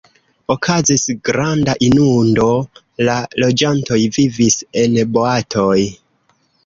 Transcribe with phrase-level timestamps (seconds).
[0.53, 2.47] Okazis granda inundo,
[3.09, 5.79] la loĝantoj vivis en boatoj.